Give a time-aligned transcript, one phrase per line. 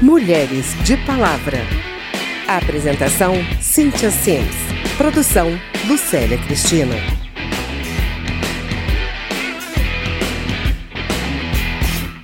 [0.00, 1.58] Mulheres de Palavra.
[2.46, 4.54] apresentação: Cíntia Sims.
[4.96, 5.48] Produção:
[5.88, 6.94] Lucélia Cristina.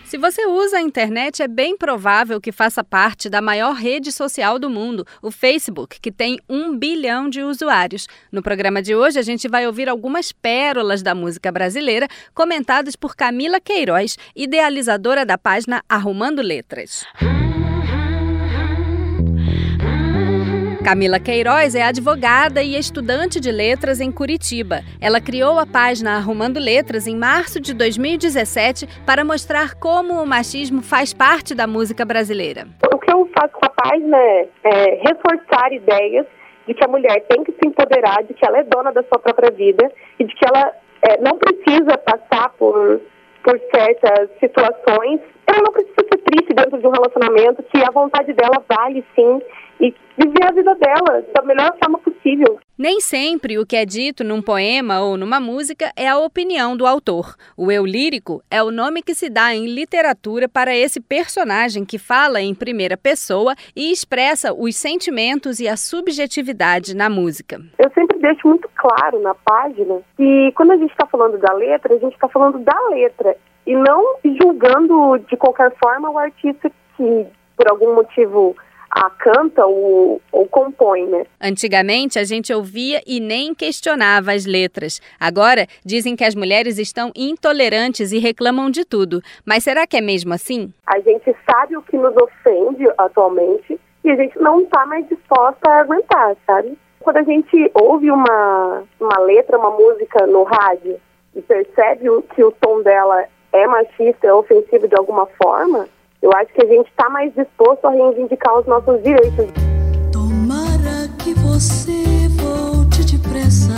[0.05, 4.57] Se você usa a internet, é bem provável que faça parte da maior rede social
[4.57, 8.07] do mundo, o Facebook, que tem um bilhão de usuários.
[8.31, 13.17] No programa de hoje, a gente vai ouvir algumas pérolas da música brasileira comentadas por
[13.17, 17.05] Camila Queiroz, idealizadora da página Arrumando Letras.
[20.85, 24.83] Camila Queiroz é advogada e estudante de letras em Curitiba.
[25.01, 30.83] Ela criou a página Arrumando Letras em março de 2017 para mostrar como o machismo
[30.83, 32.67] faz parte da música brasileira.
[32.93, 36.27] O que eu faço com a página é, é reforçar ideias
[36.69, 39.19] de que a mulher tem que se empoderar, de que ela é dona da sua
[39.19, 43.01] própria vida e de que ela é, não precisa passar por,
[43.43, 45.19] por certas situações.
[45.47, 49.41] Ela não precisa ser triste dentro de um relacionamento, que a vontade dela vale sim
[49.81, 49.95] e
[50.45, 52.59] viver a vida dela da melhor forma possível.
[52.77, 56.87] Nem sempre o que é dito num poema ou numa música é a opinião do
[56.87, 57.35] autor.
[57.57, 61.99] O eu lírico é o nome que se dá em literatura para esse personagem que
[61.99, 67.61] fala em primeira pessoa e expressa os sentimentos e a subjetividade na música.
[67.79, 71.95] Eu sempre deixo muito claro na página que quando a gente está falando da letra,
[71.95, 77.27] a gente está falando da letra e não julgando de qualquer forma o artista que,
[77.57, 78.57] por algum motivo
[78.95, 81.27] a canta ou, ou compõe, né?
[81.41, 85.01] Antigamente a gente ouvia e nem questionava as letras.
[85.19, 89.21] Agora dizem que as mulheres estão intolerantes e reclamam de tudo.
[89.45, 90.73] Mas será que é mesmo assim?
[90.87, 95.69] A gente sabe o que nos ofende atualmente e a gente não está mais disposta
[95.69, 96.79] a aguentar, sabe?
[97.01, 101.01] Quando a gente ouve uma, uma letra, uma música no rádio
[101.35, 105.89] e percebe que o tom dela é machista, é ofensivo de alguma forma,
[106.25, 109.47] eu acho que a gente está mais disposto a reivindicar os nossos direitos.
[110.11, 113.75] Tomara que você volte depressa,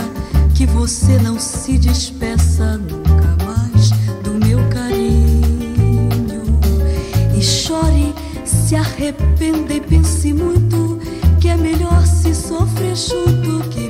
[0.55, 3.91] que você não se despeça nunca mais
[4.23, 6.57] do meu carinho.
[7.37, 10.99] E chore, se arrependa e pense muito
[11.41, 13.86] que é melhor se sofrer junto que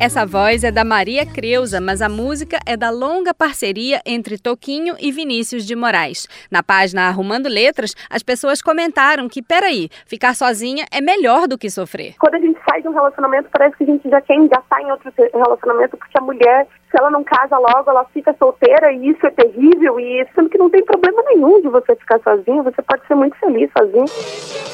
[0.00, 4.94] Essa voz é da Maria Creuza, mas a música é da longa parceria entre Toquinho
[4.98, 6.26] e Vinícius de Moraes.
[6.50, 11.68] Na página Arrumando Letras, as pessoas comentaram que, peraí, ficar sozinha é melhor do que
[11.68, 12.14] sofrer.
[12.18, 14.90] Quando a gente sai de um relacionamento, parece que a gente já quer engatar em
[14.90, 19.26] outro relacionamento, porque a mulher, se ela não casa logo, ela fica solteira e isso
[19.26, 23.06] é terrível, e sendo que não tem problema nenhum de você ficar sozinha, você pode
[23.06, 24.69] ser muito feliz sozinho.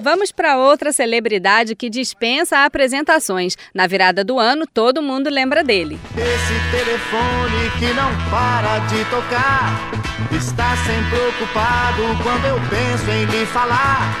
[0.00, 3.56] Vamos para outra celebridade que dispensa apresentações.
[3.74, 5.98] Na virada do ano, todo mundo lembra dele.
[6.16, 9.90] Esse telefone que não para de tocar
[10.32, 14.14] está sempre ocupado quando eu penso em lhe falar.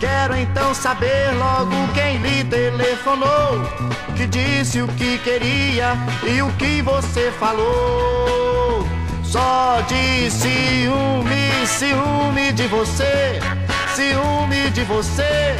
[0.00, 3.62] Quero então saber logo quem lhe telefonou,
[4.16, 5.94] que disse o que queria
[6.26, 8.86] e o que você falou.
[9.24, 13.40] Só de ciúme, ciúme de você
[13.96, 15.56] ciúme de você,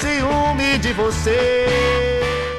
[0.00, 1.66] ciúme de você.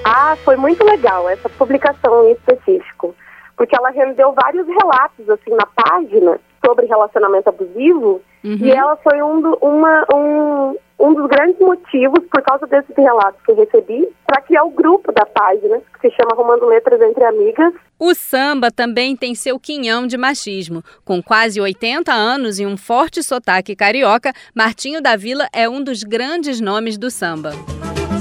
[0.05, 3.15] Ah, foi muito legal essa publicação em específico,
[3.57, 8.57] porque ela rendeu vários relatos assim na página sobre relacionamento abusivo uhum.
[8.61, 13.51] e ela foi um, uma, um, um dos grandes motivos, por causa desses relatos que
[13.51, 17.73] eu recebi, para criar o grupo da página, que se chama Arrumando Letras Entre Amigas.
[17.99, 20.83] O samba também tem seu quinhão de machismo.
[21.03, 26.03] Com quase 80 anos e um forte sotaque carioca, Martinho da Vila é um dos
[26.03, 27.51] grandes nomes do samba.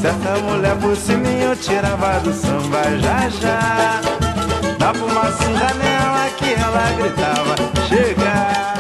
[0.01, 4.01] Certa mulher por cima eu tirava do samba já já.
[4.79, 7.55] Na fumacinha nela que ela gritava,
[7.89, 8.24] chega.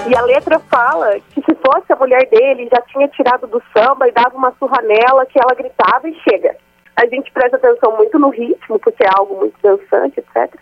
[0.06, 4.06] E a letra fala que se fosse a mulher dele, já tinha tirado do samba
[4.06, 6.56] e dava uma surra nela, que ela gritava e chega.
[6.94, 10.54] A gente presta atenção muito no ritmo, porque é algo muito dançante, etc.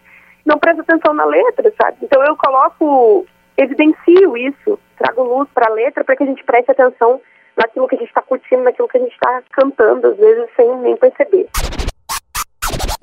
[0.46, 1.98] Não presta atenção na letra, sabe?
[2.02, 3.26] Então eu coloco,
[3.56, 7.20] evidencio isso, trago luz para a letra para que a gente preste atenção
[7.56, 10.76] naquilo que a gente está curtindo, naquilo que a gente está cantando, às vezes sem
[10.78, 11.48] nem perceber.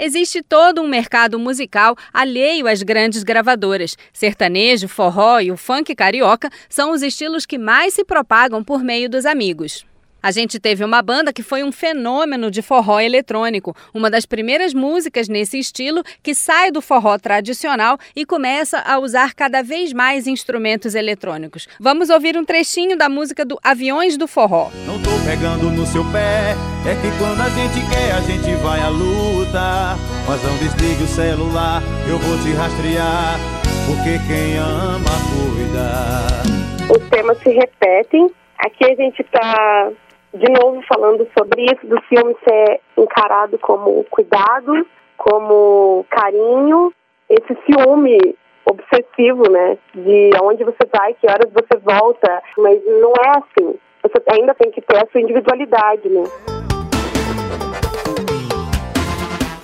[0.01, 3.98] Existe todo um mercado musical alheio às grandes gravadoras.
[4.13, 9.10] Sertanejo, forró e o funk carioca são os estilos que mais se propagam por meio
[9.10, 9.89] dos amigos.
[10.21, 14.74] A gente teve uma banda que foi um fenômeno de forró eletrônico, uma das primeiras
[14.74, 20.27] músicas nesse estilo que sai do forró tradicional e começa a usar cada vez mais
[20.27, 21.68] instrumentos eletrônicos.
[21.80, 24.69] Vamos ouvir um trechinho da música do Aviões do Forró.
[24.86, 26.56] Não tô pegando no seu pé,
[26.86, 29.98] é que quando a gente quer, a gente vai à luta.
[30.27, 33.39] Mas não desligue o celular, eu vou te rastrear.
[33.88, 36.94] porque quem ama cuida.
[36.94, 38.30] Os temas se repetem.
[38.60, 39.92] Aqui a gente está
[40.34, 44.86] de novo falando sobre isso, do filme ser encarado como cuidado,
[45.18, 46.94] como carinho,
[47.30, 48.36] esse ciúme
[48.66, 49.78] obsessivo, né?
[49.94, 53.76] De onde você vai, que horas você volta, mas não é assim.
[54.04, 56.24] Você ainda tem que ter a sua individualidade, né?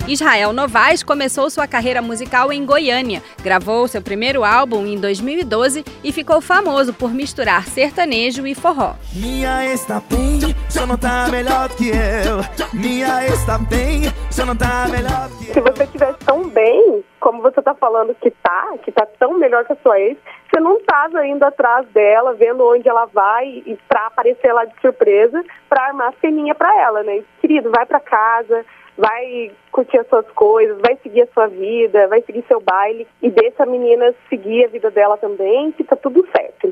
[0.08, 6.12] Israel Novaes começou sua carreira musical em Goiânia, gravou seu primeiro álbum em 2012 e
[6.12, 8.94] ficou famoso por misturar sertanejo e forró.
[9.12, 12.38] Minha está bem, só não tá melhor que eu.
[12.72, 15.54] Minha está bem, só não tá melhor que eu.
[15.54, 19.64] Se você estivesse tão bem, como você tá falando que tá, que tá tão melhor
[19.64, 20.16] que a sua ex,
[20.48, 24.80] você não tava indo atrás dela, vendo onde ela vai e pra aparecer lá de
[24.80, 27.24] surpresa, pra armar ceninha pra ela, né?
[27.40, 28.64] Querido, vai pra casa,
[28.96, 33.30] vai curtir as suas coisas, vai seguir a sua vida, vai seguir seu baile e
[33.30, 36.70] deixa a menina seguir a vida dela também, que tá tudo certo.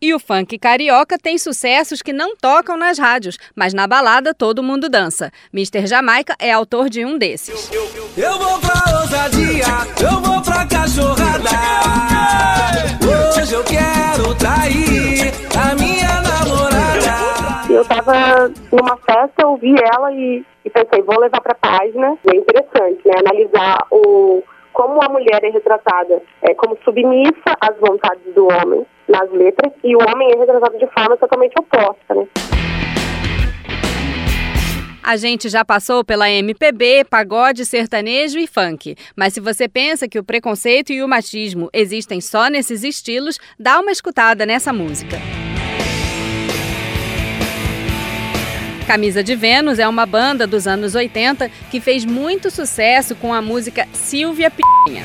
[0.00, 4.62] E o funk carioca tem sucessos que não tocam nas rádios, mas na balada todo
[4.62, 5.30] mundo dança.
[5.52, 5.86] Mr.
[5.86, 7.70] Jamaica é autor de um desses.
[7.72, 9.64] Eu vou pra ousadia,
[10.00, 11.50] eu vou pra cachorrada.
[13.40, 16.25] Hoje eu quero trair a minha.
[17.76, 22.16] Eu tava numa festa, ouvi ela e, e pensei, vou levar pra página.
[22.24, 23.12] E é interessante, né?
[23.18, 24.42] Analisar o,
[24.72, 29.94] como a mulher é retratada é, como submissa às vontades do homem nas letras e
[29.94, 32.26] o homem é retratado de forma totalmente oposta, né?
[35.02, 38.96] A gente já passou pela MPB, pagode, sertanejo e funk.
[39.14, 43.78] Mas se você pensa que o preconceito e o machismo existem só nesses estilos, dá
[43.78, 45.16] uma escutada nessa música.
[48.86, 53.42] Camisa de Vênus é uma banda dos anos 80 que fez muito sucesso com a
[53.42, 55.02] música Silvia Pinha.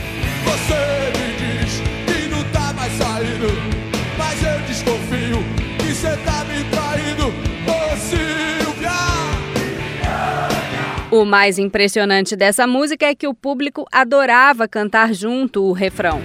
[11.09, 16.21] O mais impressionante dessa música é que o público adorava cantar junto o refrão.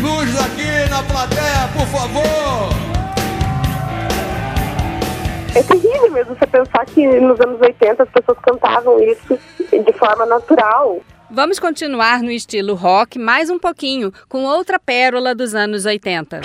[0.00, 2.91] Luz aqui na plateia, por favor.
[5.54, 9.38] É terrível mesmo você pensar que nos anos 80 as pessoas cantavam isso
[9.70, 11.00] de forma natural.
[11.30, 16.40] Vamos continuar no estilo rock mais um pouquinho, com outra pérola dos anos 80.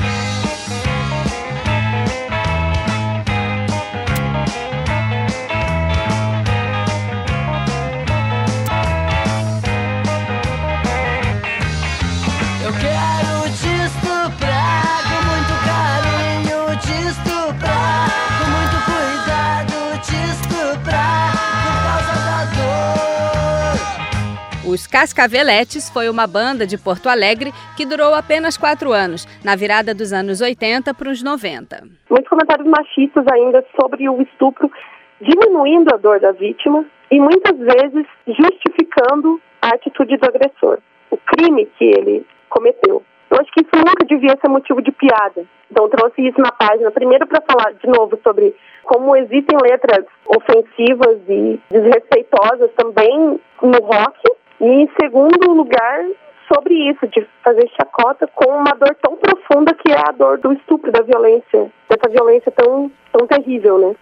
[24.78, 29.92] Os Cascaveletes foi uma banda de Porto Alegre que durou apenas quatro anos, na virada
[29.92, 31.82] dos anos 80 para os 90.
[32.08, 34.72] Muitos comentários machistas ainda sobre o estupro,
[35.20, 40.78] diminuindo a dor da vítima e muitas vezes justificando a atitude do agressor,
[41.10, 43.02] o crime que ele cometeu.
[43.32, 45.44] Eu acho que isso nunca devia ser motivo de piada.
[45.72, 51.18] Então trouxe isso na página, primeiro para falar de novo sobre como existem letras ofensivas
[51.28, 56.06] e desrespeitosas também no rock, e em segundo lugar
[56.52, 60.54] sobre isso, de fazer chacota com uma dor tão profunda que é a dor do
[60.54, 63.96] estupro, da violência, dessa violência tão, tão terrível, né?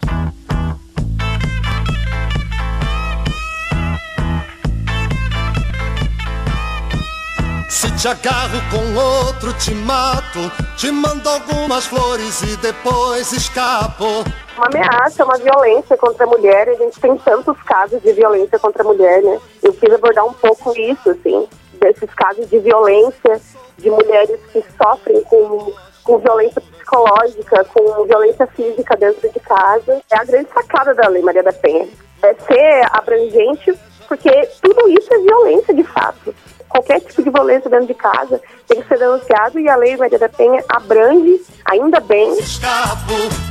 [7.67, 10.39] Se te agarro com outro, te mato.
[10.77, 14.23] Te mando algumas flores e depois escapo.
[14.55, 18.83] Uma ameaça, uma violência contra a mulher, a gente tem tantos casos de violência contra
[18.83, 19.39] a mulher, né?
[19.65, 21.47] Eu quis abordar um pouco isso, assim,
[21.79, 23.41] desses casos de violência,
[23.79, 30.03] de mulheres que sofrem com, com violência psicológica, com violência física dentro de casa.
[30.11, 31.87] É a grande sacada da Lei Maria da Penha.
[32.21, 33.73] É ser abrangente,
[34.07, 34.29] porque
[34.61, 36.35] tudo isso é violência de fato.
[36.69, 40.19] Qualquer tipo de violência dentro de casa tem que ser denunciado e a Lei Maria
[40.19, 43.44] da Penha abrange, ainda bem, Escapo.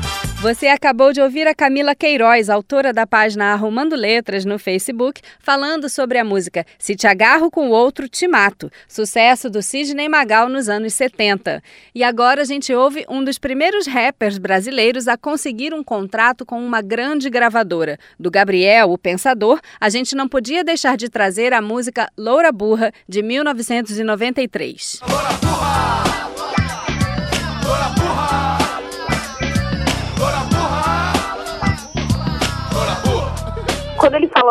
[0.44, 5.88] Você acabou de ouvir a Camila Queiroz, autora da página Arrumando Letras no Facebook, falando
[5.88, 10.50] sobre a música Se Te Agarro com o Outro, Te Mato, sucesso do Sidney Magal
[10.50, 11.62] nos anos 70.
[11.94, 16.62] E agora a gente ouve um dos primeiros rappers brasileiros a conseguir um contrato com
[16.62, 17.98] uma grande gravadora.
[18.20, 22.92] Do Gabriel, o Pensador, a gente não podia deixar de trazer a música Loura Burra,
[23.08, 25.00] de 1993.
[25.00, 25.43] quando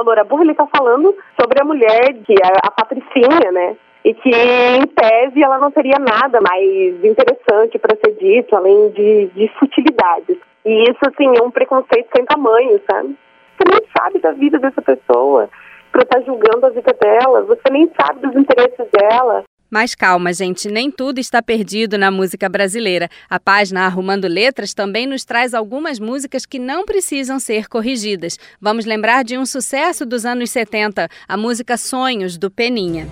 [0.02, 3.76] loura burra, ele tá falando sobre a mulher, que é a Patricinha, né?
[4.04, 9.28] e que, em tese, ela não teria nada mais interessante para ser dito, além de,
[9.28, 10.38] de futilidades.
[10.66, 13.16] E isso, assim, é um preconceito sem tamanho, sabe?
[13.58, 15.50] Você nem sabe da vida dessa pessoa
[15.92, 19.44] para estar tá julgando a vida dela, você nem sabe dos interesses dela.
[19.74, 23.10] Mas calma, gente, nem tudo está perdido na música brasileira.
[23.28, 28.38] A página Arrumando Letras também nos traz algumas músicas que não precisam ser corrigidas.
[28.62, 33.08] Vamos lembrar de um sucesso dos anos 70, a música Sonhos, do Peninha.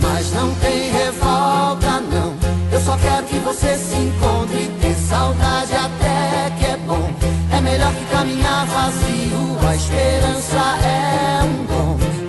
[0.00, 2.34] Mas não tem revolta, não.
[2.72, 4.70] Eu só quero que você se encontre.
[4.80, 7.12] Ter saudade até que é bom.
[7.54, 9.68] É melhor que caminhar vazio.
[9.68, 12.27] A esperança é um dom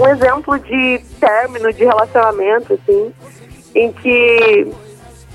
[0.00, 3.12] Um exemplo de término de relacionamento, assim,
[3.74, 4.72] em que,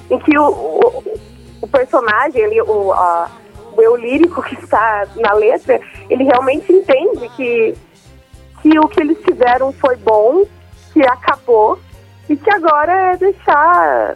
[0.10, 1.04] em que o, o,
[1.62, 3.30] o personagem ali, o, a,
[3.78, 5.80] o eu lírico que está na letra,
[6.10, 7.76] ele realmente entende que,
[8.64, 10.44] que o que eles fizeram foi bom,
[10.92, 11.78] que acabou,
[12.28, 14.16] e que agora é deixar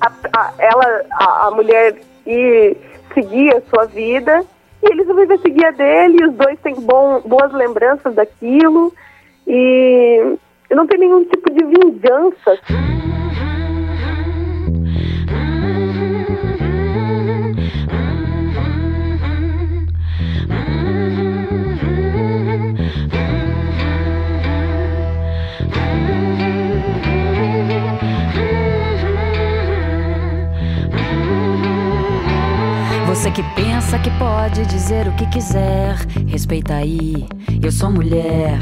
[0.00, 2.76] a, a, ela, a, a, mulher ir
[3.12, 4.44] seguir a sua vida,
[4.80, 8.94] e eles vão viver seguir a dele, os dois têm bom, boas lembranças daquilo,
[9.46, 10.36] e
[10.70, 12.58] não tem nenhum tipo de vingança.
[33.24, 35.96] Você que pensa que pode dizer o que quiser,
[36.28, 37.26] respeita aí,
[37.62, 38.58] eu sou mulher.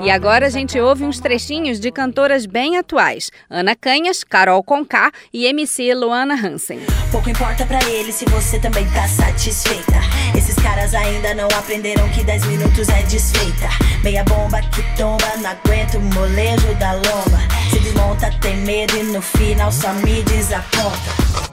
[0.00, 5.12] E agora a gente ouve uns trechinhos de cantoras bem atuais: Ana Canhas, Carol Conká
[5.32, 6.80] e MC Luana Hansen.
[7.12, 10.00] Pouco importa para eles se você também tá satisfeita.
[10.36, 13.68] Esses caras ainda não aprenderam que 10 minutos é desfeita.
[14.02, 17.38] Meia bomba que tomba, não aguento o molejo da lomba.
[17.70, 21.45] Se desmonta, tem medo e no final só me desaponta.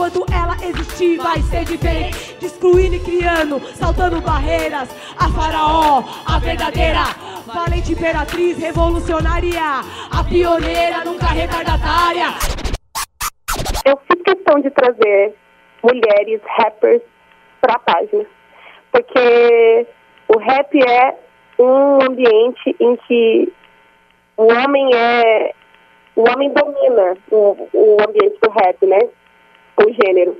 [0.00, 2.34] Enquanto ela existir, vai ser diferente.
[2.40, 4.88] Destruindo e criando, saltando barreiras.
[5.18, 7.02] A faraó, a verdadeira.
[7.44, 9.60] Valente imperatriz revolucionária.
[10.10, 12.28] A pioneira, nunca retardatária.
[13.84, 15.34] Eu fiz questão de trazer
[15.82, 17.02] mulheres rappers
[17.60, 18.24] para a página.
[18.90, 19.86] Porque
[20.28, 21.14] o rap é
[21.58, 23.52] um ambiente em que
[24.38, 25.52] o homem é.
[26.16, 29.00] O homem domina o, o ambiente do rap, né?
[29.84, 30.36] O gênero.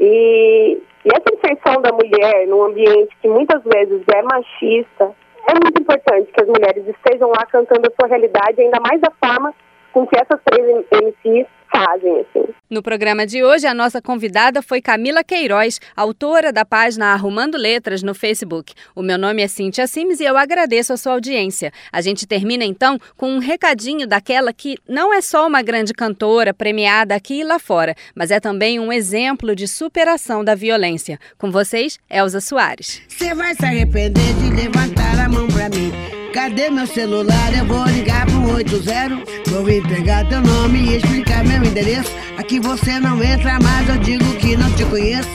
[0.00, 5.12] E, e essa inserção da mulher num ambiente que muitas vezes é machista,
[5.48, 9.10] é muito importante que as mulheres estejam lá cantando a sua realidade, ainda mais da
[9.22, 9.54] forma
[9.92, 12.54] com que essas três MCs fazem, assim.
[12.70, 18.02] No programa de hoje, a nossa convidada foi Camila Queiroz, autora da página Arrumando Letras
[18.02, 18.72] no Facebook.
[18.94, 21.72] O meu nome é Cintia Sims e eu agradeço a sua audiência.
[21.92, 26.54] A gente termina então com um recadinho daquela que não é só uma grande cantora
[26.54, 31.18] premiada aqui e lá fora, mas é também um exemplo de superação da violência.
[31.38, 33.02] Com vocês, Elza Soares.
[33.08, 35.92] Você vai se arrepender de levantar a mão pra mim.
[36.32, 37.56] Cadê meu celular?
[37.56, 39.50] Eu vou ligar pro 80.
[39.50, 42.10] Vou entregar teu nome e explicar meu endereço.
[42.36, 45.28] Aqui você não entra mais, eu digo que não te conheço.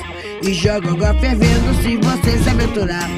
[0.43, 3.09] E jogo água fervendo se você se aventurar.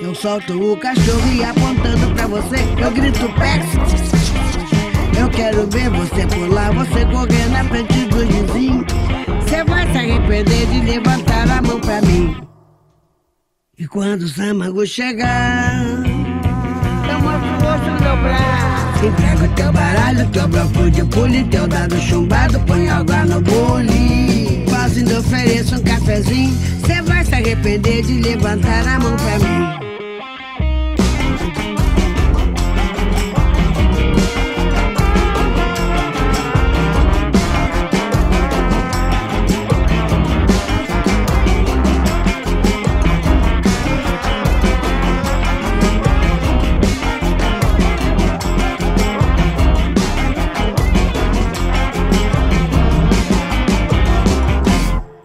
[0.00, 3.66] Eu solto o cachorro e apontando pra você, eu grito Pex.
[5.18, 8.86] Eu quero ver você pular, você correr na frente do vizinho.
[9.42, 12.34] Você vai se arrepender de levantar a mão pra mim.
[13.78, 15.89] E quando o Samago chegar
[19.02, 24.62] Entrega teu baralho, teu bloco de pule, teu dado chumbado, põe água no bule.
[24.68, 26.54] Quase ainda ofereço um cafezinho,
[26.86, 29.89] cê vai se arrepender de levantar a mão pra mim.